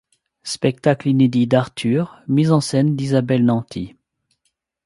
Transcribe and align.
Spectacle 0.45 1.09
inédit 1.09 1.45
d'Arthur, 1.45 2.23
mise 2.27 2.51
en 2.51 2.59
scène 2.59 2.95
d'Isabelle 2.95 3.45
Nanty. 3.45 3.95